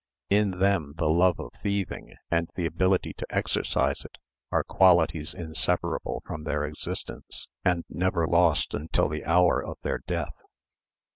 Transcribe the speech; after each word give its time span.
In 0.31 0.57
them 0.57 0.95
the 0.97 1.07
love 1.11 1.39
of 1.39 1.51
thieving, 1.53 2.15
and 2.31 2.49
the 2.55 2.65
ability 2.65 3.13
to 3.19 3.25
exercise 3.29 4.03
it, 4.03 4.17
are 4.51 4.63
qualities 4.63 5.35
inseparable 5.35 6.23
from 6.25 6.43
their 6.43 6.65
existence, 6.65 7.47
and 7.63 7.83
never 7.87 8.25
lost 8.25 8.73
until 8.73 9.07
the 9.09 9.23
hour 9.23 9.63
of 9.63 9.77
their 9.83 9.99
death. 10.07 10.33